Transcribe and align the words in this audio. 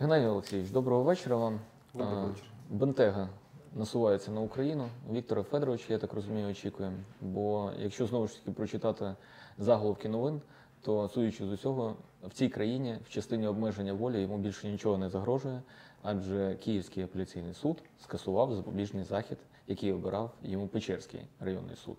Геннадій 0.00 0.26
Олексійович, 0.26 0.70
доброго 0.70 1.02
вечора 1.02 1.36
вам. 1.36 1.60
Добрий 1.94 2.18
А, 2.18 2.24
вечір. 2.24 2.44
Бентега 2.70 3.28
насувається 3.74 4.30
на 4.30 4.40
Україну. 4.40 4.88
Віктора 5.12 5.42
Федоровича, 5.42 5.92
я 5.92 5.98
так 5.98 6.12
розумію, 6.12 6.48
очікуємо. 6.48 6.96
Бо 7.20 7.70
якщо 7.78 8.06
знову 8.06 8.26
ж 8.26 8.38
таки 8.38 8.50
прочитати 8.50 9.14
заголовки 9.58 10.08
новин, 10.08 10.40
то 10.80 11.08
судячи 11.08 11.46
з 11.46 11.52
усього, 11.52 11.96
в 12.22 12.32
цій 12.32 12.48
країні 12.48 12.98
в 13.06 13.08
частині 13.08 13.46
обмеження 13.46 13.92
волі 13.92 14.20
йому 14.20 14.38
більше 14.38 14.68
нічого 14.68 14.98
не 14.98 15.08
загрожує, 15.10 15.62
адже 16.02 16.54
Київський 16.54 17.02
апеляційний 17.04 17.54
суд 17.54 17.82
скасував 17.98 18.54
запобіжний 18.54 19.04
захід, 19.04 19.38
який 19.66 19.92
обирав 19.92 20.30
йому 20.42 20.68
Печерський 20.68 21.20
районний 21.40 21.76
суд. 21.76 21.96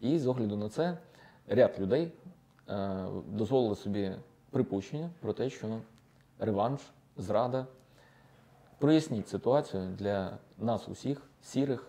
І 0.00 0.18
з 0.18 0.26
огляду 0.26 0.56
на 0.56 0.68
це 0.68 0.98
ряд 1.48 1.76
людей 1.80 2.02
е, 2.04 2.10
дозволили 3.26 3.76
собі 3.76 4.12
припущення 4.50 5.10
про 5.20 5.32
те, 5.32 5.50
що 5.50 5.80
реванш, 6.38 6.80
зрада. 7.16 7.66
Проясніть 8.78 9.28
ситуацію 9.28 9.94
для 9.98 10.38
нас 10.58 10.88
усіх, 10.88 11.22
сірих 11.42 11.86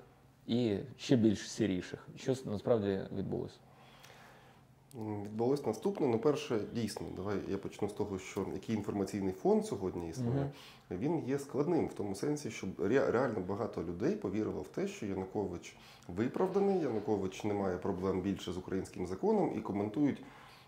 і 0.48 0.78
ще 0.98 1.16
більш 1.16 1.52
сіріших. 1.52 2.08
Що 2.16 2.36
насправді 2.46 3.00
відбулося? 3.18 3.58
Відбулось 4.96 5.66
наступне. 5.66 6.08
Ну, 6.08 6.20
перше, 6.20 6.60
дійсно, 6.74 7.08
давай 7.16 7.36
я 7.48 7.58
почну 7.58 7.90
з 7.90 7.94
того, 7.94 8.20
що 8.20 8.46
який 8.54 8.76
інформаційний 8.76 9.34
фон 9.34 9.64
сьогодні 9.64 10.10
існує. 10.10 10.52
Він 10.92 11.20
є 11.20 11.40
складним 11.40 11.88
в 11.88 11.94
тому 11.94 12.16
сенсі, 12.16 12.52
що 12.52 12.68
реально 12.90 13.40
багато 13.48 13.84
людей 13.84 14.16
повірило 14.16 14.62
в 14.62 14.68
те, 14.68 14.88
що 14.88 15.06
Янукович 15.06 15.76
виправданий, 16.08 16.80
Янукович 16.80 17.44
не 17.44 17.54
має 17.54 17.78
проблем 17.78 18.22
більше 18.22 18.52
з 18.52 18.58
українським 18.58 19.08
законом 19.08 19.54
і 19.56 19.60
коментують 19.60 20.24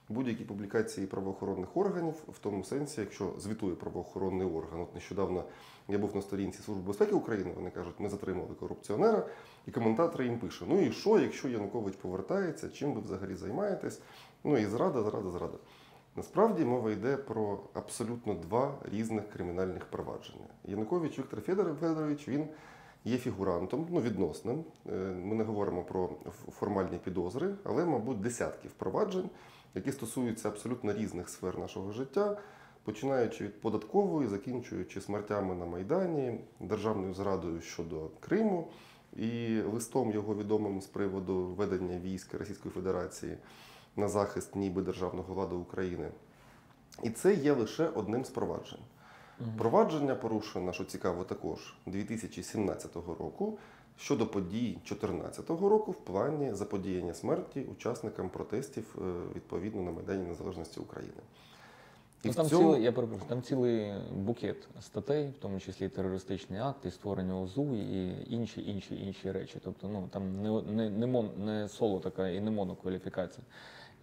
будь-які 0.10 0.44
публікації 0.44 1.08
правоохоронних 1.08 1.78
органів 1.78 2.14
в 2.28 2.40
тому 2.40 2.64
сенсі, 2.64 3.02
якщо 3.02 3.34
звітує 3.40 3.76
правоохоронний 3.76 4.48
орган. 4.48 4.82
От 4.82 4.96
нещодавно 4.96 5.44
я 5.88 5.98
був 5.98 6.16
на 6.16 6.22
сторінці 6.22 6.62
Служби 6.62 6.84
безпеки 6.88 7.14
України. 7.16 7.52
Вони 7.56 7.70
кажуть, 7.70 8.00
ми 8.00 8.10
затримали 8.10 8.56
корупціонера, 8.60 9.28
і 9.68 9.72
коментатор 9.72 10.22
їм 10.24 10.40
пише: 10.40 10.66
Ну 10.70 10.82
і 10.82 10.92
що, 10.92 11.20
якщо 11.20 11.48
Янукович 11.50 11.96
повертається, 11.96 12.70
чим 12.70 12.94
ви 12.94 13.02
взагалі 13.02 13.36
займаєтесь? 13.36 14.02
Ну 14.44 14.58
і 14.58 14.66
зрада, 14.66 15.04
зрада, 15.04 15.30
зрада. 15.32 15.58
Насправді 16.16 16.66
мова 16.66 16.92
йде 16.92 17.18
про 17.18 17.60
абсолютно 17.74 18.34
два 18.34 18.74
різних 18.92 19.30
кримінальних 19.30 19.86
провадження. 19.86 20.46
Янукович 20.66 21.20
Віктор 21.20 21.40
Федор- 21.40 21.76
Федорович 21.76 22.28
він 22.28 22.48
є 23.06 23.18
фігурантом, 23.18 23.88
ну 23.90 24.02
відносним. 24.02 24.64
Е, 24.90 24.92
Ми 25.24 25.36
не 25.36 25.44
говоримо 25.44 25.84
про 25.84 26.10
формальні 26.60 26.98
підозри, 27.04 27.56
але, 27.64 27.86
мабуть, 27.86 28.22
десятки 28.22 28.68
впроваджень, 28.68 29.30
які 29.76 29.92
стосуються 29.92 30.50
абсолютно 30.50 30.94
різних 30.94 31.30
сфер 31.30 31.60
нашого 31.60 31.92
життя, 31.92 32.38
починаючи 32.84 33.44
від 33.44 33.62
податкової, 33.62 34.28
закінчуючи 34.28 35.02
смертями 35.02 35.56
на 35.56 35.66
Майдані, 35.66 36.40
державною 36.60 37.14
зрадою 37.14 37.62
щодо 37.62 38.10
Криму 38.20 38.68
і 39.16 39.62
листом 39.62 40.12
його 40.12 40.36
відомим 40.36 40.82
з 40.82 40.88
приводу 40.88 41.46
ведення 41.46 42.00
військ 42.00 42.34
Російської 42.34 42.74
Федерації 42.74 43.38
на 43.96 44.08
захист 44.08 44.56
ніби 44.56 44.82
державного 44.82 45.34
ладу 45.34 45.58
України. 45.58 46.10
І 47.04 47.10
це 47.10 47.34
є 47.34 47.54
лише 47.54 47.88
одним 47.88 48.26
з 48.26 48.30
проваджень. 48.30 48.80
Провадження 49.58 50.16
порушено, 50.16 50.74
що 50.74 50.84
цікаво, 50.84 51.24
також 51.24 51.74
2017 51.86 52.96
року 52.96 53.58
щодо 54.00 54.28
подій 54.28 54.72
2014 54.72 55.50
року 55.50 55.92
в 55.92 55.96
плані 55.96 56.54
заподіяння 56.54 57.14
смерті 57.14 57.62
учасникам 57.62 58.30
протестів 58.30 58.96
е, 58.98 59.02
відповідно 59.36 59.82
на 59.82 59.92
Майдані 59.92 60.28
Незалежності 60.28 60.80
України. 60.80 61.22
Ну, 62.24 62.34
там, 62.34 62.46
цьому- 62.46 62.64
цілий, 62.64 62.84
я 62.84 62.92
перепрошую, 62.92 63.30
там 63.30 63.42
цілий 63.42 63.94
букет 64.16 64.68
статей, 64.82 65.28
в 65.28 65.38
тому 65.42 65.60
числі 65.60 65.86
і 65.86 65.90
терористичний 65.90 66.60
акт, 66.60 66.86
і 66.86 66.92
створення 66.92 67.40
ОЗУ, 67.40 67.76
і 67.76 68.26
інші, 68.34 68.62
інші, 68.72 68.96
інші 68.96 69.32
речі. 69.32 69.58
Тобто, 69.64 69.88
ну 69.88 70.10
там 70.12 70.42
не, 70.42 70.62
не, 70.62 70.90
не, 70.90 71.08
мон, 71.08 71.30
не 71.38 71.70
соло 71.70 72.00
така 72.00 72.30
і 72.30 72.40
не 72.40 72.52
монокваліфікація. 72.52 73.46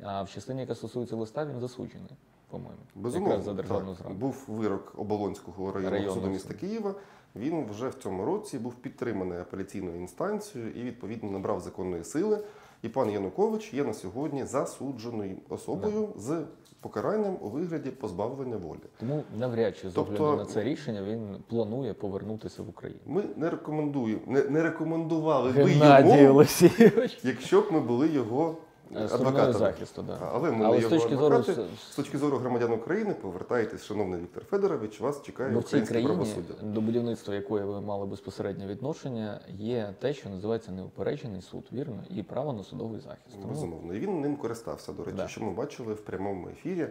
А 0.02 0.22
в 0.22 0.30
частині, 0.30 0.60
яка 0.60 0.74
стосується 0.74 1.16
листа, 1.16 1.46
він 1.46 1.60
засуджений, 1.60 2.10
по-моєму. 2.50 2.82
Безумовно, 2.94 3.42
за 3.42 3.52
державну 3.52 3.88
так. 3.92 3.98
зраду. 3.98 4.14
був 4.14 4.44
вирок 4.48 4.92
Оболонського 4.96 5.72
районного 5.72 5.90
Районного 5.90 6.20
суду 6.20 6.32
міста. 6.32 6.54
Києва. 6.54 6.94
Він 7.36 7.66
вже 7.70 7.88
в 7.88 7.94
цьому 7.94 8.24
році 8.24 8.58
був 8.58 8.74
підтриманий 8.74 9.38
апеляційною 9.38 9.96
інстанцією 9.96 10.70
і 10.70 10.82
відповідно 10.82 11.30
набрав 11.30 11.60
законної 11.60 12.04
сили. 12.04 12.38
І 12.82 12.88
пан 12.88 13.10
Янукович 13.10 13.74
є 13.74 13.84
на 13.84 13.94
сьогодні 13.94 14.44
засудженою 14.44 15.36
особою 15.48 16.08
з 16.16 16.42
покаранням 16.80 17.36
у 17.40 17.48
вигляді 17.48 17.90
позбавлення 17.90 18.56
волі. 18.56 18.78
Тому 19.00 19.22
навряд 19.38 19.76
чи 19.76 19.90
з 19.90 19.92
Тобто- 19.92 20.36
на 20.36 20.44
це 20.44 20.64
рішення 20.64 21.02
він 21.02 21.36
планує 21.48 21.94
повернутися 21.94 22.62
в 22.62 22.68
Україну. 22.68 23.00
Ми 23.06 23.22
не 23.36 23.50
рекомендуємо, 23.50 24.22
не, 24.26 24.42
не 24.42 24.62
рекомендували 24.62 25.52
би 25.52 25.72
йому, 25.72 26.30
Олексійович. 26.30 27.18
якщо 27.22 27.60
б 27.60 27.64
ми 27.72 27.80
були 27.80 28.08
його 28.08 28.56
Е, 28.94 29.52
захисту, 29.52 30.02
да. 30.02 30.18
Але 30.32 30.50
ми 30.50 30.64
Але 30.64 30.78
не 30.78 30.86
з 30.86 30.88
точки 30.88 31.16
зору 31.16 31.42
З 31.90 31.96
точки 31.96 32.18
зору 32.18 32.38
громадян 32.38 32.72
України, 32.72 33.14
повертайтесь, 33.14 33.84
шановний 33.84 34.20
Віктор 34.20 34.44
Федорович, 34.44 35.00
вас 35.00 35.22
чекає 35.22 35.50
Бо 35.50 35.62
цій 35.62 35.66
українське 35.66 35.92
країні, 35.94 36.12
правосуддя. 36.14 36.54
до 36.62 36.80
будівництва 36.80 37.34
якої 37.34 37.64
ви 37.64 37.80
мали 37.80 38.06
безпосереднє 38.06 38.66
відношення, 38.66 39.40
є 39.48 39.94
те, 39.98 40.14
що 40.14 40.28
називається 40.28 40.72
неупереджений 40.72 41.42
суд, 41.42 41.64
вірно, 41.72 42.04
і 42.10 42.22
право 42.22 42.52
на 42.52 42.62
судовий 42.62 43.00
захист. 43.00 43.40
Тому 43.40 43.48
Безумовно, 43.48 43.94
і 43.94 43.98
він 43.98 44.20
ним 44.20 44.36
користався. 44.36 44.92
До 44.92 45.04
речі, 45.04 45.16
Да. 45.16 45.28
що 45.28 45.44
ми 45.44 45.50
бачили 45.52 45.94
в 45.94 46.00
прямому 46.00 46.48
ефірі. 46.48 46.86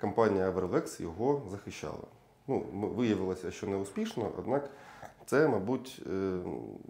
Компанія 0.00 0.50
Everlex 0.50 1.02
його 1.02 1.42
захищала. 1.50 2.06
Ну, 2.48 2.64
виявилося, 2.72 3.50
що 3.50 3.66
не 3.66 3.76
успішно, 3.76 4.30
однак 4.38 4.70
це, 5.32 5.48
мабуть, 5.48 6.02
е, 6.12 6.38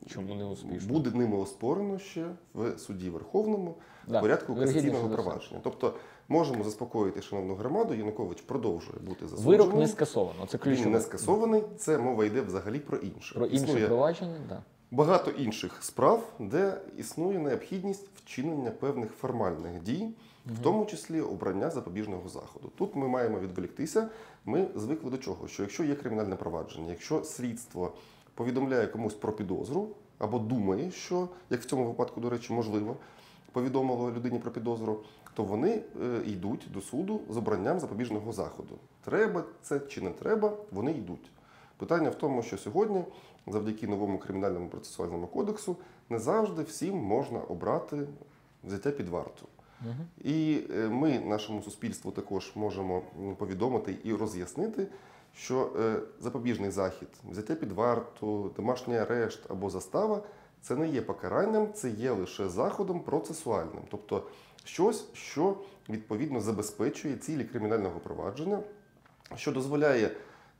чому 0.06 0.34
не 0.34 0.44
успішно? 0.44 0.92
буде 0.92 1.10
ними 1.10 1.36
оспорено 1.36 1.98
ще 1.98 2.26
в 2.54 2.78
суді 2.78 3.10
Верховному 3.10 3.74
Да, 4.08 4.18
в 4.18 4.22
порядку 4.22 4.54
касаційного 4.54 5.08
провадження. 5.08 5.60
Тобто 5.64 5.94
можемо 6.28 6.64
заспокоїти 6.64 7.22
шановну 7.22 7.54
громаду. 7.54 7.94
Янукович 7.94 8.40
продовжує 8.40 8.98
бути 8.98 9.28
засудженим. 9.28 9.58
Вирок 9.58 9.74
не 9.74 9.88
скасовано. 9.88 10.46
Це 10.46 10.58
Він 10.66 10.90
не 10.90 11.00
скасований. 11.00 11.62
Це 11.78 11.98
мова 11.98 12.24
йде 12.24 12.40
взагалі 12.40 12.78
про 12.78 12.98
інше. 12.98 13.34
Про 13.34 13.46
інше 13.46 13.64
Існує 13.64 13.86
провадження, 13.86 14.38
да. 14.48 14.62
багато 14.90 15.30
інших 15.30 15.82
справ, 15.82 16.32
де 16.38 16.80
існує 16.96 17.38
необхідність 17.38 18.08
вчинення 18.16 18.70
певних 18.70 19.10
формальних 19.10 19.82
дій, 19.82 20.08
в 20.46 20.58
тому 20.62 20.86
числі 20.86 21.20
обрання 21.20 21.70
запобіжного 21.70 22.28
заходу. 22.28 22.72
Тут 22.78 22.96
ми 22.96 23.08
маємо 23.08 23.38
відволіктися. 23.40 24.08
Ми 24.44 24.66
звикли 24.76 25.10
до 25.10 25.18
чого? 25.18 25.48
Що 25.48 25.62
якщо 25.62 25.84
є 25.84 25.94
кримінальне 25.94 26.36
провадження, 26.36 26.90
якщо 26.90 27.24
слідство 27.24 27.92
повідомляє 28.34 28.86
комусь 28.86 29.14
про 29.14 29.32
підозру 29.32 29.88
або 30.18 30.38
думає, 30.38 30.90
що 30.90 31.28
як 31.50 31.60
в 31.60 31.64
цьому 31.64 31.84
випадку, 31.84 32.20
до 32.20 32.30
речі, 32.30 32.52
можливо, 32.52 32.96
повідомило 33.52 34.10
людині 34.10 34.38
про 34.38 34.50
підозру, 34.50 35.00
то 35.34 35.44
вони 35.44 35.82
е, 36.02 36.20
йдуть 36.26 36.68
до 36.72 36.80
суду 36.80 37.20
з 37.30 37.36
обранням 37.36 37.80
запобіжного 37.80 38.32
заходу. 38.32 38.78
Треба 39.04 39.44
це 39.62 39.80
чи 39.80 40.00
не 40.00 40.10
треба, 40.10 40.52
вони 40.70 40.90
йдуть. 40.90 41.30
Питання 41.76 42.10
в 42.10 42.14
тому, 42.14 42.42
що 42.42 42.58
сьогодні, 42.58 43.04
завдяки 43.46 43.86
новому 43.86 44.18
кримінальному 44.18 44.68
процесуальному 44.68 45.26
кодексу, 45.26 45.76
не 46.08 46.18
завжди 46.18 46.62
всім 46.62 46.96
можна 46.96 47.40
обрати 47.40 48.06
взяття 48.64 48.90
під 48.90 49.08
варту. 49.08 49.46
І 50.24 50.60
е, 50.76 50.88
ми 50.88 51.20
нашому 51.20 51.62
суспільству 51.62 52.10
також 52.10 52.52
можемо 52.54 53.02
повідомити 53.38 53.96
і 54.04 54.14
роз'яснити, 54.14 54.86
що 55.34 55.72
е, 55.80 56.00
запобіжний 56.20 56.70
захід, 56.70 57.08
взяття 57.30 57.54
під 57.54 57.72
варту, 57.72 58.52
домашній 58.56 58.98
арешт 58.98 59.50
або 59.50 59.70
застава 59.70 60.22
це 60.60 60.76
не 60.76 60.88
є 60.88 61.02
покаранням, 61.02 61.72
це 61.72 61.90
є 61.90 62.10
лише 62.10 62.48
заходом 62.48 63.00
процесуальним, 63.00 63.82
тобто 63.90 64.26
щось, 64.64 65.04
що 65.12 65.56
відповідно 65.88 66.40
забезпечує 66.40 67.16
цілі 67.16 67.44
кримінального 67.44 68.00
провадження, 68.00 68.60
що 69.36 69.52
дозволяє 69.52 70.10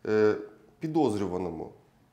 е, 0.07 0.35
підозрюваному 0.79 1.73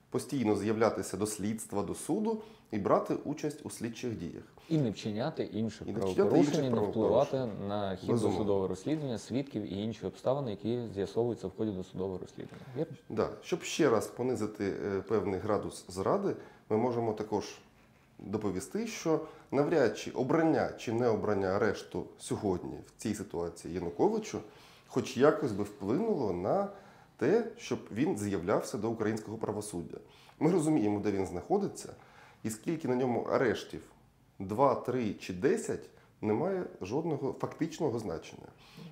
постійно 0.10 0.56
з'являтися 0.56 1.18
до 1.18 1.26
слідства, 1.26 1.84
до 1.84 1.96
суду 1.96 2.42
і 2.72 2.78
брати 2.78 3.16
участь 3.26 3.66
у 3.66 3.70
слідчих 3.70 4.18
діях. 4.18 4.44
І 4.70 4.78
не 4.78 4.92
вчиняти 4.92 5.44
інших 5.44 5.88
І 5.88 5.92
не 5.92 6.00
правопорушень, 6.00 6.66
і 6.66 6.70
не 6.70 6.80
впливати 6.80 7.46
на 7.68 7.96
хід 7.96 8.10
досудового 8.10 8.68
розслідування, 8.68 9.18
свідків 9.18 9.74
і 9.74 9.84
інші 9.84 10.06
обставини, 10.06 10.52
які 10.52 10.82
з'ясовуються 10.94 11.48
в 11.48 11.52
ході 11.58 11.72
досудового 11.72 12.18
розслідування. 12.18 12.66
Вірно? 12.78 12.98
Да. 13.10 13.30
Щоб 13.42 13.64
ще 13.64 13.90
раз 13.90 14.08
понизити 14.08 14.74
е, 14.86 15.02
певний 15.02 15.40
градус 15.40 15.86
зради, 15.88 16.36
ми 16.70 16.78
можемо 16.78 17.14
також 17.14 17.46
доповісти, 18.20 18.88
що 18.88 19.20
навряд 19.52 19.98
чи 19.98 20.12
обрання 20.12 20.70
чи 20.78 20.94
не 20.94 21.08
обрання 21.08 21.48
арешту 21.48 22.06
сьогодні 22.20 22.78
в 22.88 23.02
цій 23.02 23.16
ситуації 23.16 23.74
Януковичу, 23.74 24.40
хоч 24.88 25.18
якось 25.18 25.52
би 25.52 25.64
вплинуло 25.64 26.34
на 26.34 26.68
те, 27.18 27.48
щоб 27.58 27.80
він 27.92 28.18
з'являвся 28.18 28.78
до 28.78 28.90
українського 28.90 29.38
правосуддя. 29.38 29.98
Ми 30.40 30.52
розуміємо, 30.52 31.00
де 31.00 31.12
він 31.12 31.26
знаходиться, 31.26 31.94
і 32.44 32.50
скільки 32.50 32.88
на 32.88 32.96
ньому 32.96 33.22
арештів 33.22 33.82
2, 34.40 34.76
3 34.76 35.14
чи 35.14 35.34
10, 35.34 35.80
не 36.22 36.34
має 36.34 36.66
жодного 36.82 37.36
фактичного 37.40 38.00
значення. 38.00 38.48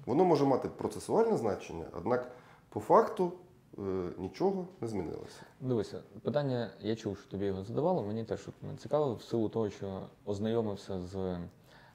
Воно 0.05 0.25
може 0.25 0.45
мати 0.45 0.69
процесуальне 0.69 1.37
значення, 1.37 1.85
однак 1.97 2.31
по 2.69 2.79
факту 2.79 3.31
е, 3.77 3.81
нічого 4.17 4.67
не 4.81 4.87
змінилося. 4.87 5.41
Дивися, 5.61 5.99
питання, 6.21 6.69
я 6.79 6.95
чув, 6.95 7.17
що 7.17 7.31
тобі 7.31 7.45
його 7.45 7.63
задавали. 7.63 8.07
Мені 8.07 8.23
теж 8.23 8.47
цікаво, 8.77 9.13
в 9.13 9.21
силу 9.21 9.49
того, 9.49 9.69
що 9.69 10.01
ознайомився 10.25 11.01
з 11.01 11.37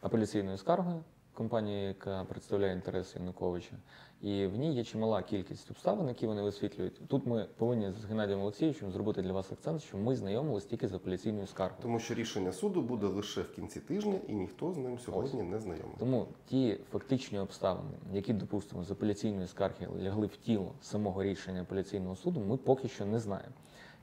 апеляційною 0.00 0.58
скаргою 0.58 1.04
компанії, 1.34 1.86
яка 1.86 2.24
представляє 2.24 2.72
інтереси 2.72 3.18
Януковича, 3.18 3.76
і 4.20 4.46
в 4.46 4.56
ній 4.56 4.74
є 4.74 4.84
чимала 4.84 5.22
кількість 5.22 5.70
обставин, 5.70 6.08
які 6.08 6.26
вони 6.26 6.42
висвітлюють. 6.42 7.08
Тут 7.08 7.26
ми 7.26 7.46
повинні 7.56 7.92
з 7.92 8.04
Геннадієм 8.04 8.40
Олексійовичем 8.40 8.92
зробити 8.92 9.22
для 9.22 9.32
вас 9.32 9.52
акцент, 9.52 9.82
що 9.82 9.96
ми 9.96 10.16
знайомились 10.16 10.64
тільки 10.64 10.88
з 10.88 10.94
апеляційною 10.94 11.46
скаргою. 11.46 11.82
Тому 11.82 11.98
що 11.98 12.14
рішення 12.14 12.52
суду 12.52 12.82
буде 12.82 13.06
лише 13.06 13.40
в 13.40 13.52
кінці 13.54 13.80
тижня, 13.80 14.18
і 14.28 14.34
ніхто 14.34 14.72
з 14.72 14.76
ним 14.76 14.98
сьогодні 14.98 15.42
не 15.42 15.58
знайомий. 15.58 15.96
Тому 15.98 16.26
ті 16.46 16.78
фактичні 16.92 17.38
обставини, 17.38 17.90
які, 18.12 18.32
допустимо, 18.32 18.84
з 18.84 18.90
апеляційної 18.90 19.46
скарги 19.46 19.88
лягли 20.02 20.26
в 20.26 20.36
тіло 20.36 20.72
самого 20.80 21.22
рішення 21.22 21.60
апеляційного 21.60 22.16
суду, 22.16 22.40
ми 22.40 22.56
поки 22.56 22.88
що 22.88 23.06
не 23.06 23.18
знаємо. 23.18 23.54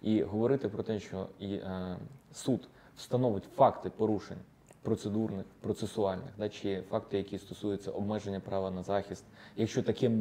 І 0.01 0.23
говорити 0.23 0.69
про 0.69 0.83
те, 0.83 0.99
що 0.99 1.27
і, 1.39 1.53
е, 1.53 1.97
суд 2.33 2.69
встановить 2.95 3.43
факти 3.55 3.89
порушень 3.89 4.37
процедурних, 4.81 5.45
процесуальних, 5.61 6.29
да, 6.37 6.49
чи 6.49 6.81
факти, 6.89 7.17
які 7.17 7.37
стосуються 7.37 7.91
обмеження 7.91 8.39
права 8.39 8.71
на 8.71 8.83
захист, 8.83 9.25
якщо 9.55 9.83
таке 9.83 10.11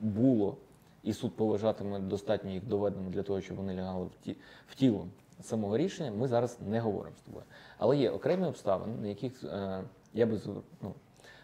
було, 0.00 0.56
і 1.02 1.12
суд 1.12 1.36
поважатиме 1.36 1.98
достатньо 1.98 2.50
їх 2.50 2.66
доведено 2.66 3.10
для 3.10 3.22
того, 3.22 3.40
щоб 3.40 3.56
вони 3.56 3.74
лягали 3.74 4.06
в, 4.06 4.24
ті, 4.24 4.36
в 4.66 4.74
тіло 4.74 5.06
самого 5.42 5.76
рішення, 5.76 6.10
ми 6.10 6.28
зараз 6.28 6.58
не 6.66 6.80
говоримо 6.80 7.16
з 7.16 7.20
тобою. 7.20 7.44
Але 7.78 7.96
є 7.96 8.10
окремі 8.10 8.46
обставини, 8.46 8.96
на 9.02 9.08
яких 9.08 9.44
е, 9.44 9.84
я 10.14 10.26
би 10.26 10.40
ну, 10.82 10.94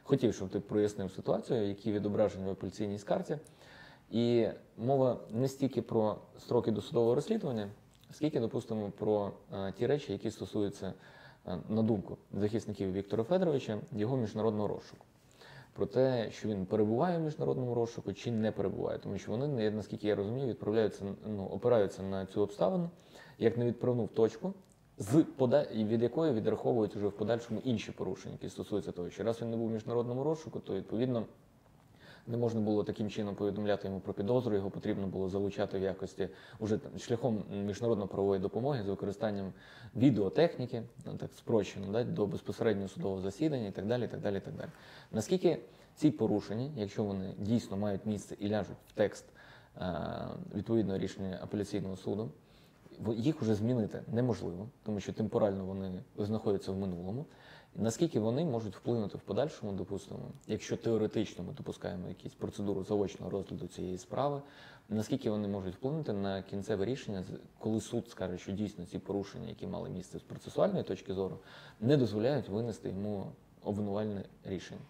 хотів, 0.02 0.34
щоб 0.34 0.48
ти 0.48 0.60
прояснив 0.60 1.12
ситуацію, 1.12 1.68
які 1.68 1.92
відображені 1.92 2.44
в 2.46 2.50
апеляційній 2.50 2.98
скарці. 2.98 3.38
І 4.10 4.48
мова 4.78 5.20
не 5.30 5.48
стільки 5.48 5.82
про 5.82 6.18
строки 6.38 6.70
досудового 6.70 7.14
розслідування, 7.14 7.68
скільки, 8.10 8.40
допустимо, 8.40 8.92
про 8.98 9.32
е, 9.52 9.72
ті 9.78 9.86
речі, 9.86 10.12
які 10.12 10.30
стосуються, 10.30 10.92
на 11.68 11.82
думку 11.82 12.16
захисників 12.32 12.92
Віктора 12.92 13.24
Федоровича, 13.24 13.78
його 13.92 14.16
міжнародного 14.16 14.68
розшуку. 14.68 15.04
Про 15.72 15.86
те, 15.86 16.30
що 16.30 16.48
він 16.48 16.66
перебуває 16.66 17.18
в 17.18 17.20
міжнародному 17.20 17.74
розшуку 17.74 18.12
чи 18.12 18.30
не 18.30 18.52
перебуває, 18.52 18.98
тому 18.98 19.18
що 19.18 19.30
вони, 19.30 19.70
наскільки 19.70 20.08
я 20.08 20.14
розумію, 20.14 20.46
відправляються 20.46 21.04
ну, 21.26 21.46
опираються 21.46 22.02
на 22.02 22.26
цю 22.26 22.42
обставину 22.42 22.90
як 23.38 23.58
на 23.58 23.64
відправну 23.64 24.06
точку, 24.06 24.54
з 24.98 25.24
пода... 25.36 25.66
від 25.72 26.02
якої 26.02 26.32
відраховують 26.32 26.96
вже 26.96 27.06
в 27.06 27.12
подальшому 27.12 27.60
інші 27.64 27.92
порушення, 27.92 28.34
які 28.34 28.48
стосуються 28.48 28.92
того, 28.92 29.10
що 29.10 29.24
раз 29.24 29.42
він 29.42 29.50
не 29.50 29.56
був 29.56 29.68
в 29.68 29.72
міжнародному 29.72 30.24
розшуку, 30.24 30.60
то 30.60 30.74
відповідно 30.74 31.26
не 32.26 32.36
можна 32.36 32.60
було 32.60 32.84
таким 32.84 33.10
чином 33.10 33.34
повідомляти 33.34 33.88
йому 33.88 34.00
про 34.00 34.14
підозру, 34.14 34.54
його 34.54 34.70
потрібно 34.70 35.06
було 35.06 35.28
залучати 35.28 35.78
в 35.78 35.82
якості 35.82 36.28
уже 36.58 36.78
шляхом 36.98 37.44
міжнародно-правової 37.66 38.40
допомоги 38.40 38.82
з 38.82 38.86
використанням 38.86 39.52
відеотехніки, 39.96 40.82
ну, 41.06 41.16
так 41.16 41.30
спрощено, 41.36 41.86
да, 41.92 42.04
до 42.04 42.26
безпосереднього 42.26 42.88
судового 42.88 43.20
засідання 43.20 43.66
і 43.66 43.72
так 43.72 43.86
далі. 43.86 44.08
Так 44.08 44.20
далі, 44.20 44.40
так 44.40 44.54
далі. 44.54 44.68
Наскільки 45.12 45.58
ці 45.94 46.10
порушення, 46.10 46.70
якщо 46.76 47.04
вони 47.04 47.34
дійсно 47.38 47.76
мають 47.76 48.06
місце 48.06 48.36
і 48.38 48.48
ляжуть 48.48 48.76
в 48.88 48.92
текст 48.92 49.24
е, 49.80 49.96
відповідного 50.54 50.98
рішення 50.98 51.38
апеляційного 51.42 51.96
суду, 51.96 52.30
їх 53.16 53.42
вже 53.42 53.54
змінити 53.54 54.02
неможливо, 54.12 54.68
тому 54.82 55.00
що 55.00 55.12
темпорально 55.12 55.64
вони 55.64 56.02
знаходяться 56.18 56.72
в 56.72 56.76
минулому. 56.76 57.26
Наскільки 57.76 58.20
вони 58.20 58.44
можуть 58.44 58.76
вплинути 58.76 59.18
в 59.18 59.20
подальшому, 59.20 59.72
допустимо, 59.72 60.20
якщо 60.46 60.76
теоретично 60.76 61.44
ми 61.44 61.52
допускаємо 61.52 62.08
якусь 62.08 62.34
процедуру 62.34 62.84
заочного 62.84 63.30
розгляду 63.30 63.66
цієї 63.66 63.98
справи, 63.98 64.42
наскільки 64.88 65.30
вони 65.30 65.48
можуть 65.48 65.74
вплинути 65.74 66.12
на 66.12 66.42
кінцеве 66.42 66.84
рішення, 66.84 67.24
коли 67.58 67.80
суд 67.80 68.10
скаже, 68.10 68.38
що 68.38 68.52
дійсно 68.52 68.84
ці 68.84 68.98
порушення, 68.98 69.48
які 69.48 69.66
мали 69.66 69.90
місце 69.90 70.18
з 70.18 70.22
процесуальної 70.22 70.84
точки 70.84 71.14
зору, 71.14 71.38
не 71.80 71.96
дозволяють 71.96 72.48
винести 72.48 72.88
йому 72.88 73.26
обвинувальне 73.62 74.24
рішення. 74.44 74.80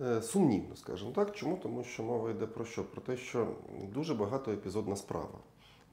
Е, 0.00 0.22
Сумнівно, 0.22 0.76
скажімо 0.76 1.12
так. 1.14 1.36
Чому? 1.36 1.56
Тому 1.56 1.84
що 1.84 2.02
мова 2.02 2.30
йде 2.30 2.46
про 2.46 2.64
що? 2.64 2.84
Про 2.84 3.00
те, 3.00 3.16
що 3.16 3.54
дуже 3.94 4.14
багато 4.14 4.52
епізодна 4.52 4.96
справа. 4.96 5.38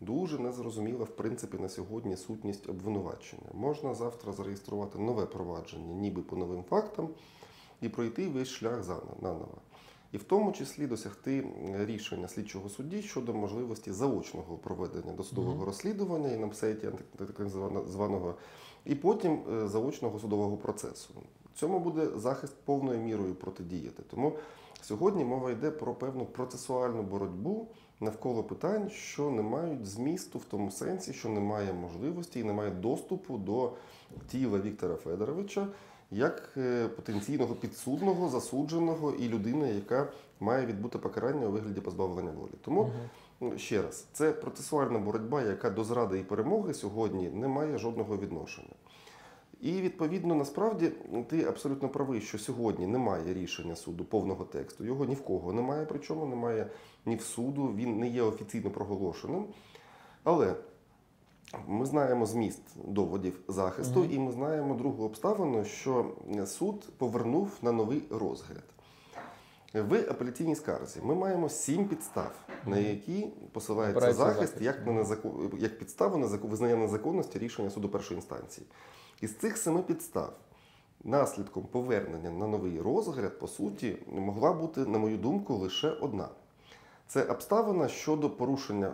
Дуже 0.01 0.39
незрозуміла, 0.39 1.03
в 1.03 1.09
принципі, 1.15 1.57
на 1.57 1.69
сьогодні 1.69 2.17
сутність 2.17 2.69
обвинувачення. 2.69 3.49
Можна 3.53 3.93
завтра 3.95 4.33
зареєструвати 4.33 4.99
нове 4.99 5.25
провадження, 5.25 5.93
ніби 5.93 6.21
по 6.21 6.35
новим 6.35 6.63
фактам, 6.63 7.09
і 7.81 7.89
пройти 7.89 8.27
весь 8.27 8.47
шлях 8.47 8.87
наново. 9.21 9.57
І 10.11 10.17
в 10.17 10.23
тому 10.23 10.51
числі 10.51 10.87
досягти 10.87 11.47
рішення 11.73 12.27
слідчого 12.27 12.69
судді 12.69 13.01
щодо 13.01 13.33
можливості 13.33 13.91
заочного 13.91 14.57
проведення 14.57 15.13
досудового 15.13 15.55
Мгм. 15.55 15.65
розслідування 15.65 16.31
і 16.33 16.37
на 16.37 16.53
сайті 16.53 16.87
так- 17.17 17.31
так 17.33 17.49
званого, 17.89 18.35
і 18.85 18.95
потім 18.95 19.39
е, 19.53 19.67
заочного 19.67 20.19
судового 20.19 20.57
процесу. 20.57 21.13
Цьому 21.55 21.79
буде 21.79 22.07
захист 22.15 22.53
повною 22.65 22.99
мірою 22.99 23.35
протидіяти. 23.35 24.03
Тому 24.11 24.33
сьогодні 24.81 25.25
мова 25.25 25.51
йде 25.51 25.71
про 25.71 25.93
певну 25.95 26.25
процесуальну 26.25 27.03
боротьбу 27.03 27.67
навколо 28.01 28.43
питань, 28.43 28.89
що 28.89 29.29
не 29.29 29.41
мають 29.41 29.85
змісту 29.85 30.39
в 30.39 30.45
тому 30.45 30.71
сенсі, 30.71 31.13
що 31.13 31.29
немає 31.29 31.73
можливості 31.73 32.39
і 32.39 32.43
немає 32.43 32.71
доступу 32.71 33.37
до 33.37 33.71
тіла 34.27 34.59
Віктора 34.59 34.95
Федоровича 34.95 35.67
як 36.11 36.49
е, 36.57 36.87
потенційного 36.87 37.55
підсудного, 37.55 38.29
засудженого 38.29 39.11
і 39.11 39.29
людини, 39.29 39.73
яка 39.73 40.07
має 40.39 40.65
відбути 40.65 40.97
покарання 40.97 41.47
у 41.47 41.51
вигляді 41.51 41.81
позбавлення 41.81 42.31
волі. 42.31 42.51
Тому 42.61 42.91
Ну, 43.43 43.57
Ще 43.57 43.81
раз, 43.81 44.05
це 44.13 44.31
процесуальна 44.31 44.99
боротьба, 44.99 45.41
яка 45.41 45.69
до 45.69 45.83
зради 45.83 46.19
і 46.19 46.23
перемоги 46.23 46.73
сьогодні 46.73 47.29
не 47.29 47.47
має 47.47 47.77
жодного 47.77 48.17
відношення. 48.17 48.73
І 49.61 49.71
відповідно, 49.71 50.35
насправді, 50.35 50.91
ти 51.29 51.43
абсолютно 51.45 51.89
правий, 51.89 52.21
що 52.21 52.37
сьогодні 52.39 52.87
немає 52.87 53.33
рішення 53.33 53.75
суду 53.75 54.05
повного 54.05 54.45
тексту. 54.45 54.83
Його 54.85 55.05
ні 55.05 55.15
в 55.15 55.21
кого 55.23 55.53
немає, 55.53 55.85
причому 55.89 56.25
немає 56.25 56.67
ні 57.05 57.15
в 57.15 57.21
суду, 57.21 57.73
він 57.75 57.99
не 57.99 58.07
є 58.07 58.21
офіційно 58.21 58.69
проголошеним. 58.69 59.45
Але 60.23 60.55
ми 61.67 61.85
знаємо 61.85 62.25
зміст 62.25 62.61
доводів 62.87 63.39
захисту, 63.47 63.99
Мгм. 63.99 64.11
і 64.11 64.19
ми 64.19 64.31
знаємо 64.31 64.75
другу 64.75 65.05
обставину, 65.05 65.65
що 65.65 66.05
суд 66.45 66.89
повернув 66.97 67.51
на 67.61 67.71
новий 67.71 68.03
розгляд. 68.09 68.63
В 69.73 69.95
апеляційній 70.09 70.55
скарзі 70.55 70.99
ми 71.03 71.15
маємо 71.15 71.49
сім 71.49 71.85
підстав, 71.87 72.31
на 72.65 72.77
які 72.77 73.27
посилається 73.51 74.13
захист 74.13 74.17
захист. 74.37 74.61
як, 74.61 74.85
на 74.87 74.91
незако- 74.93 75.57
як 75.59 75.79
підставу 75.79 76.17
на 76.17 76.27
зако- 76.27 76.47
визнання 76.47 76.75
незаконності 76.75 77.39
рішення 77.39 77.69
суду 77.69 77.89
першої 77.89 78.15
інстанції. 78.17 78.67
Із 79.21 79.35
цих 79.35 79.57
семи 79.57 79.81
підстав 79.81 80.33
наслідком 81.03 81.63
повернення 81.63 82.31
на 82.31 82.47
новий 82.47 82.81
розгляд, 82.81 83.39
по 83.39 83.47
суті, 83.47 83.97
могла 84.11 84.53
бути, 84.53 84.79
на 84.79 84.97
мою 84.97 85.17
думку, 85.17 85.55
лише 85.55 85.89
одна. 85.89 86.29
Це 87.07 87.23
обставина 87.23 87.87
щодо 87.87 88.29
порушення 88.29 88.93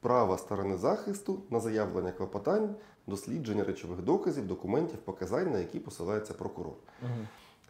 права 0.00 0.38
сторони 0.38 0.76
захисту 0.76 1.42
на 1.50 1.60
заявлення 1.60 2.12
клопотань, 2.12 2.74
дослідження 3.06 3.64
речових 3.64 4.02
доказів, 4.02 4.46
документів, 4.46 4.98
показань, 4.98 5.52
на 5.52 5.58
які 5.58 5.80
посилається 5.80 6.34
прокурор. 6.34 6.74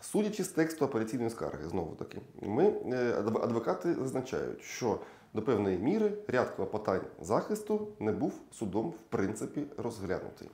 Судячи 0.00 0.44
з 0.44 0.48
тексту 0.48 0.84
апеляційної 0.84 1.30
скарги, 1.30 1.68
знову 1.68 1.94
таки, 1.94 2.20
ми 2.42 2.64
е, 2.64 3.14
адвокати 3.18 3.94
зазначають, 3.94 4.62
що 4.62 4.98
до 5.34 5.42
певної 5.42 5.78
міри 5.78 6.12
ряд 6.28 6.50
клопотань 6.50 7.04
захисту 7.20 7.88
не 7.98 8.12
був 8.12 8.32
судом 8.52 8.90
в 8.90 9.10
принципі 9.10 9.62
розглянутий. 9.76 10.50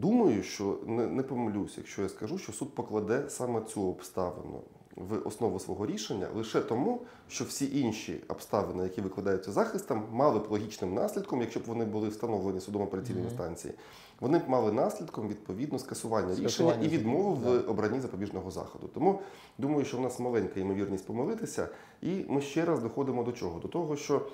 Думаю, 0.00 0.42
що 0.42 0.78
не, 0.86 1.06
не 1.06 1.22
помилюсь, 1.22 1.74
якщо 1.78 2.02
я 2.02 2.08
скажу, 2.08 2.38
що 2.38 2.52
суд 2.52 2.74
покладе 2.74 3.24
саме 3.28 3.60
цю 3.60 3.82
обставину 3.82 4.60
в 4.96 5.26
основу 5.28 5.58
свого 5.58 5.86
рішення 5.86 6.28
лише 6.34 6.60
тому, 6.60 7.00
що 7.28 7.44
всі 7.44 7.80
інші 7.80 8.20
обставини, 8.28 8.82
які 8.82 9.00
викладаються 9.00 9.52
захистом, 9.52 10.04
мали 10.12 10.38
б 10.38 10.46
логічним 10.50 10.94
наслідком, 10.94 11.40
якщо 11.40 11.60
б 11.60 11.62
вони 11.66 11.84
були 11.84 12.08
встановлені 12.08 12.60
судом 12.60 12.82
апеляційної 12.82 13.24
Мгм. 13.24 13.30
інстанції, 13.30 13.74
вони 14.20 14.38
б 14.38 14.42
мали 14.48 14.72
наслідком 14.72 15.28
відповідно 15.28 15.78
скасування, 15.78 16.34
рішення 16.34 16.74
і 16.82 16.88
відмову 16.88 17.38
да. 17.44 17.50
в 17.50 17.70
обранні 17.70 18.00
запобіжного 18.00 18.50
заходу. 18.50 18.88
Тому 18.94 19.20
думаю, 19.58 19.84
що 19.84 19.96
в 19.96 20.00
нас 20.00 20.20
маленька 20.20 20.60
ймовірність 20.60 21.06
помилитися, 21.06 21.68
і 22.02 22.24
ми 22.28 22.40
ще 22.40 22.64
раз 22.64 22.80
доходимо 22.80 23.22
до 23.24 23.32
чого? 23.32 23.60
До 23.60 23.68
того, 23.68 23.96
що 23.96 24.26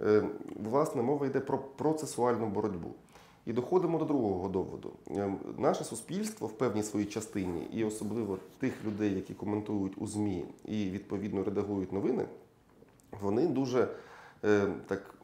е, 0.00 0.22
власне 0.70 1.02
мова 1.02 1.26
йде 1.26 1.40
про 1.40 1.58
процесуальну 1.58 2.46
боротьбу. 2.46 2.94
І 3.50 3.52
доходимо 3.52 3.98
до 3.98 4.04
другого 4.04 4.48
доводу. 4.48 4.92
Е, 5.10 5.34
Наше 5.58 5.84
суспільство 5.84 6.46
в 6.46 6.52
певній 6.52 6.82
своїй 6.82 7.06
частині, 7.06 7.68
і 7.72 7.84
особливо 7.84 8.38
тих 8.58 8.84
людей, 8.84 9.14
які 9.14 9.34
коментують 9.34 9.92
у 9.96 10.06
ЗМІ 10.06 10.44
і 10.64 10.90
відповідно 10.90 11.44
редагують 11.44 11.92
новини, 11.92 12.24
вони 13.20 13.46
дуже 13.46 13.88
е, 14.44 14.66
так 14.86 15.14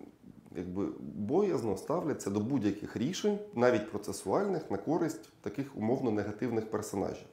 якби 0.56 0.86
боязно 1.00 1.76
ставляться 1.76 2.30
до 2.30 2.40
будь-яких 2.40 2.96
рішень, 2.96 3.38
навіть 3.54 3.90
процесуальних, 3.90 4.70
на 4.70 4.76
користь 4.76 5.30
таких 5.40 5.76
умовно 5.76 6.10
негативних 6.10 6.70
персонажів. 6.70 7.28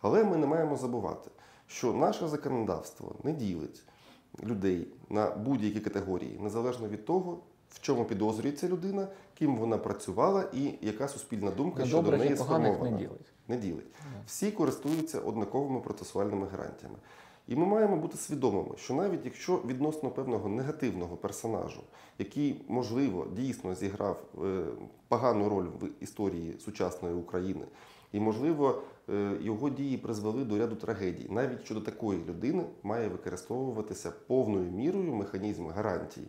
Але 0.00 0.24
ми 0.24 0.36
не 0.36 0.46
маємо 0.46 0.76
забувати, 0.76 1.30
що 1.66 1.92
наше 1.92 2.28
законодавство 2.28 3.14
не 3.24 3.32
ділить 3.32 3.82
людей 4.42 4.88
на 5.10 5.30
будь-які 5.30 5.80
категорії, 5.80 6.38
незалежно 6.38 6.88
від 6.88 7.04
того, 7.04 7.38
в 7.70 7.80
чому 7.80 8.04
підозрюється 8.04 8.68
людина, 8.68 9.08
ким 9.38 9.56
вона 9.56 9.78
працювала 9.78 10.44
і 10.52 10.74
яка 10.80 11.08
суспільна 11.08 11.50
думка 11.50 11.80
На 11.80 11.86
щодо 11.86 12.10
неї 12.10 12.36
сформована. 12.36 12.90
не 12.90 12.98
ділить. 12.98 13.32
Не 13.48 13.56
ділить. 13.56 13.86
Всі 14.26 14.50
користуються 14.50 15.20
однаковими 15.20 15.80
процесуальними 15.80 16.46
гарантіями. 16.46 16.96
І 17.48 17.56
ми 17.56 17.66
маємо 17.66 17.96
бути 17.96 18.16
свідомими, 18.16 18.76
що 18.76 18.94
навіть 18.94 19.24
якщо 19.24 19.56
відносно 19.66 20.10
певного 20.10 20.48
негативного 20.48 21.16
персонажу, 21.16 21.80
який, 22.18 22.64
можливо, 22.68 23.26
дійсно 23.36 23.74
зіграв 23.74 24.22
е, 24.44 24.64
погану 25.08 25.48
роль 25.48 25.64
в 25.80 25.88
історії 26.00 26.56
сучасної 26.58 27.14
України, 27.14 27.64
і, 28.12 28.20
можливо, 28.20 28.82
е, 29.08 29.30
його 29.40 29.70
дії 29.70 29.96
призвели 29.96 30.44
до 30.44 30.58
ряду 30.58 30.76
трагедій, 30.76 31.26
навіть 31.30 31.64
щодо 31.64 31.80
такої 31.80 32.24
людини 32.24 32.64
має 32.82 33.08
використовуватися 33.08 34.12
повною 34.26 34.70
мірою 34.70 35.14
механізм 35.14 35.66
гарантій, 35.68 36.28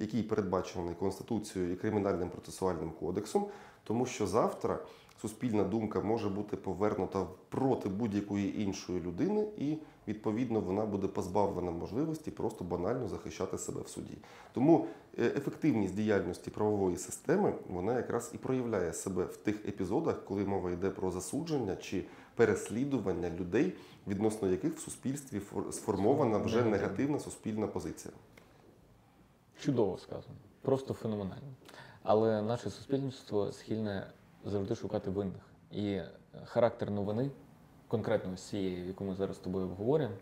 який 0.00 0.22
передбачений 0.22 0.94
Конституцією 0.94 1.72
і 1.72 1.76
Кримінальним 1.76 2.30
процесуальним 2.30 2.90
кодексом, 3.00 3.46
тому 3.84 4.06
що 4.06 4.26
завтра 4.26 4.78
суспільна 5.22 5.64
думка 5.64 6.00
може 6.00 6.28
бути 6.28 6.56
повернута 6.56 7.26
проти 7.48 7.88
будь-якої 7.88 8.62
іншої 8.62 9.00
людини, 9.00 9.46
і 9.58 9.76
відповідно 10.08 10.60
вона 10.60 10.86
буде 10.86 11.06
позбавлена 11.08 11.70
можливості 11.70 12.30
просто 12.30 12.64
банально 12.64 13.08
захищати 13.08 13.58
себе 13.58 13.80
в 13.80 13.88
суді. 13.88 14.18
Тому 14.52 14.86
е, 15.18 15.24
ефективність 15.24 15.94
діяльності 15.94 16.50
правової 16.50 16.96
системи 16.96 17.54
вона 17.68 17.96
якраз 17.96 18.30
і 18.34 18.38
проявляє 18.38 18.92
себе 18.92 19.24
в 19.24 19.36
тих 19.36 19.68
епізодах, 19.68 20.24
коли 20.24 20.44
мова 20.44 20.70
йде 20.70 20.90
про 20.90 21.10
засудження 21.10 21.76
чи 21.76 22.04
переслідування 22.34 23.30
людей, 23.40 23.72
відносно 24.08 24.48
яких 24.48 24.76
в 24.76 24.80
суспільстві 24.80 25.40
фор- 25.52 25.72
сформована 25.72 26.38
вже 26.38 26.64
негативна 26.64 27.18
суспільна 27.18 27.66
позиція. 27.66 28.14
Чудово 29.60 29.98
сказано, 29.98 30.34
просто 30.62 30.94
феноменально. 30.94 31.54
Але 32.02 32.42
наше 32.42 32.70
суспільство 32.70 33.52
схильне 33.52 34.06
завжди 34.44 34.74
шукати 34.74 35.10
винних. 35.10 35.42
І 35.72 36.00
характер 36.44 36.90
новини, 36.90 37.30
конкретно 37.88 38.32
ось 38.34 38.42
цієї, 38.42 38.86
яку 38.86 39.04
ми 39.04 39.14
зараз 39.14 39.36
з 39.36 39.40
тобою 39.40 39.64
обговорюємо, 39.64 40.14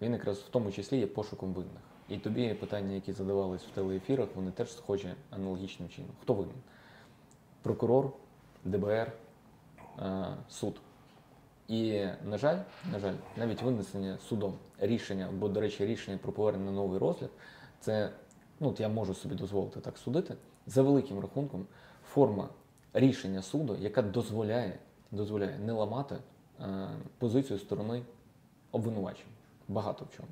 він 0.00 0.12
якраз 0.12 0.38
в 0.38 0.48
тому 0.48 0.72
числі 0.72 0.98
є 0.98 1.06
пошуком 1.06 1.52
винних. 1.52 1.82
І 2.08 2.18
тобі 2.18 2.54
питання, 2.54 2.94
які 2.94 3.12
задавались 3.12 3.62
в 3.62 3.70
телеефірах, 3.70 4.28
вони 4.34 4.50
теж 4.50 4.72
схожі 4.72 5.14
аналогічним 5.30 5.88
чином. 5.88 6.10
Хто 6.22 6.34
винен? 6.34 6.54
Прокурор, 7.62 8.12
ДБР, 8.64 9.12
е, 9.98 10.26
суд. 10.48 10.80
І, 11.68 12.06
на 12.24 12.38
жаль, 12.38 12.58
на 12.92 12.98
жаль, 12.98 13.14
навіть 13.36 13.62
винесення 13.62 14.18
судом 14.28 14.54
рішення, 14.78 15.26
або, 15.28 15.48
до 15.48 15.60
речі, 15.60 15.86
рішення 15.86 16.18
про 16.22 16.32
повернення 16.32 16.70
на 16.70 16.76
новий 16.76 16.98
розгляд, 16.98 17.30
це, 17.80 18.10
ну, 18.60 18.68
от 18.68 18.80
я 18.80 18.88
можу 18.88 19.14
собі 19.14 19.34
дозволити 19.34 19.80
так 19.80 19.98
судити, 19.98 20.34
за 20.66 20.82
великим 20.82 21.20
рахунком, 21.20 21.66
форма 22.04 22.48
рішення 22.92 23.42
суду, 23.42 23.76
яка 23.80 24.02
дозволяє, 24.02 24.78
дозволяє 25.10 25.58
не 25.58 25.72
ламати 25.72 26.16
е, 26.60 26.88
позицію 27.18 27.58
сторони 27.58 28.02
обвинувачення. 28.72 29.32
Багато 29.68 30.04
в 30.04 30.16
чому. 30.16 30.28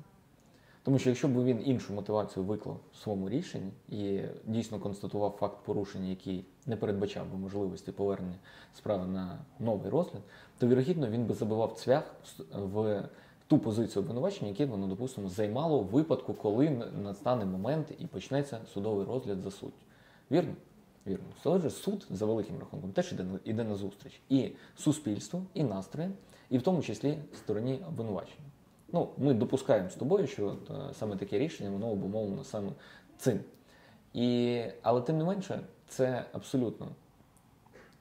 Тому 0.83 0.99
що 0.99 1.09
якщо 1.09 1.27
б 1.27 1.43
він 1.43 1.61
іншу 1.65 1.93
мотивацію 1.93 2.45
виклав 2.45 2.79
в 2.93 2.97
своєму 2.97 3.29
рішенні 3.29 3.71
і 3.89 4.21
дійсно 4.45 4.79
констатував 4.79 5.35
факт 5.39 5.57
порушення, 5.65 6.09
який 6.09 6.45
не 6.65 6.77
передбачав 6.77 7.27
би 7.27 7.37
можливості 7.37 7.91
повернення 7.91 8.35
справи 8.75 9.07
на 9.07 9.39
новий 9.59 9.89
розгляд, 9.89 10.21
то 10.59 10.67
вірогідно 10.67 11.07
він 11.07 11.25
би 11.25 11.33
забивав 11.33 11.73
цвях 11.73 12.15
в 12.53 13.03
ту 13.51 13.59
позицію 13.59 14.03
обвинувачення, 14.03 14.49
яке 14.49 14.65
воно, 14.65 14.87
допустимо, 14.87 15.29
займало 15.29 15.79
в 15.79 15.85
випадку, 15.85 16.33
коли 16.33 16.69
настане 17.03 17.45
момент 17.45 17.87
і 17.99 18.07
почнеться 18.07 18.59
судовий 18.73 19.05
розгляд 19.05 19.41
за 19.41 19.51
суттю. 19.51 19.85
Вірно? 20.31 20.53
Вірно. 21.07 21.25
Але 21.43 21.69
суд 21.69 22.07
за 22.09 22.25
великим 22.25 22.59
рахунком 22.59 22.91
теж 22.91 23.11
іде, 23.11 23.25
іде 23.43 23.63
на 23.63 23.75
зустріч 23.75 24.21
і 24.29 24.51
суспільству, 24.75 25.41
і 25.53 25.63
настроєм, 25.63 26.13
і 26.49 26.57
в 26.57 26.61
тому 26.61 26.81
числі 26.81 27.17
стороні 27.33 27.79
обвинувачення. 27.87 28.45
Ну, 28.91 29.09
ми 29.17 29.33
допускаємо 29.33 29.89
з 29.89 29.95
тобою, 29.95 30.27
що 30.27 30.47
е, 30.49 30.73
саме 30.93 31.15
таке 31.15 31.39
рішення 31.39 31.69
воно 31.69 31.87
обумовлено 31.87 32.43
саме 32.43 32.71
цим. 33.17 33.39
І, 34.13 34.61
але 34.81 35.01
тим 35.01 35.17
не 35.17 35.23
менше, 35.23 35.59
це 35.87 36.25
абсолютно 36.33 36.87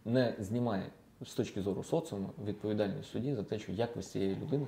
не 0.04 0.34
знімає 0.38 0.86
з 1.26 1.34
точки 1.34 1.62
зору 1.62 1.84
соціуму 1.84 2.30
відповідальність 2.44 3.10
судді 3.10 3.34
за 3.34 3.42
те, 3.42 3.58
що 3.58 3.72
як 3.72 3.96
ви 3.96 4.02
з 4.02 4.10
цієї 4.10 4.36
людини 4.36 4.66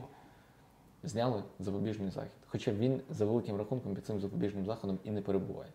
зняли 1.02 1.42
запобіжний 1.60 2.10
захід. 2.10 2.30
Хоча 2.46 2.72
він 2.72 3.00
за 3.10 3.24
великим 3.26 3.56
рахунком 3.56 3.94
під 3.94 4.06
цим 4.06 4.20
запобіжним 4.20 4.66
заходом 4.66 4.98
і 5.04 5.10
не 5.10 5.22
перебуває. 5.22 5.70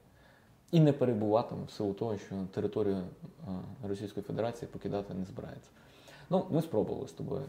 І 0.71 0.79
не 0.79 0.93
перебуватиме 0.93 1.61
в 1.67 1.71
силу 1.71 1.93
того, 1.93 2.17
що 2.17 2.35
територію 2.53 2.97
е, 2.97 3.51
Російської 3.87 4.23
Федерації 4.23 4.69
покидати 4.73 5.13
не 5.13 5.25
збирається. 5.25 5.69
Ну, 6.29 6.45
ми 6.51 6.61
спробували 6.61 7.07
з 7.07 7.11
тобою. 7.11 7.41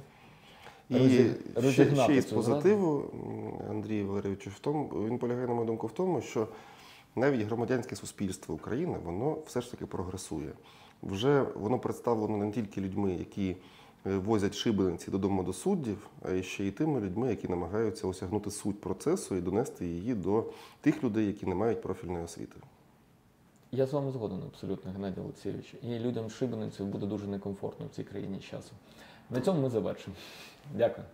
І 0.91 1.31
ще, 1.71 1.95
ще 2.05 2.17
із 2.17 2.25
позитиву, 2.25 3.05
м, 3.15 3.71
Андрій 3.71 4.03
Валерійович, 4.05 4.47
в 4.47 4.59
тому, 4.59 4.89
він 4.89 5.19
полягає, 5.19 5.47
на 5.47 5.55
мою 5.55 5.67
думку, 5.67 5.87
в 5.87 5.93
тому, 5.93 6.21
що 6.21 6.49
навіть 7.17 7.41
громадянське 7.47 7.97
суспільство 7.97 8.55
України, 8.55 8.99
воно 9.05 9.39
все 9.47 9.61
ж 9.61 9.71
таки 9.71 9.87
прогресує. 9.87 10.53
Вже 11.03 11.43
воно 11.43 11.79
представлено 11.79 12.37
не 12.37 12.53
тільки 12.53 12.81
людьми, 12.81 13.13
які 13.15 13.57
возять 14.05 14.55
шибениці 14.55 15.11
додому 15.11 15.43
до 15.43 15.53
суддів, 15.53 16.09
а 16.23 16.43
ще 16.43 16.65
й 16.65 16.71
тими 16.71 17.01
людьми, 17.01 17.29
які 17.29 17.49
намагаються 17.49 18.07
осягнути 18.07 18.51
суть 18.51 18.81
процесу 18.81 19.37
і 19.37 19.41
донести 19.41 19.87
її 19.87 20.15
до 20.15 20.45
тих 20.81 21.05
людей, 21.05 21.27
які 21.27 21.47
не 21.47 21.55
мають 21.55 21.83
профільної 21.83 22.25
освіти. 22.25 22.57
Я 23.73 23.87
з 23.87 23.93
вами 23.93 24.13
згоден 24.13 24.39
абсолютно, 24.47 24.93
Геннадій 24.93 25.21
Олексійович. 25.21 25.75
І 25.83 25.99
людям 25.99 26.31
шибениців 26.31 26.87
буде 26.87 27.07
дуже 27.07 27.27
некомфортно 27.27 27.87
в 27.87 27.91
цій 27.91 28.05
країні 28.05 28.39
з 28.41 28.45
часом. 28.45 28.79
На 29.31 29.41
цьому 29.41 29.63
ми 29.63 29.71
завершимо. 29.71 30.17
Дякую. 30.75 31.07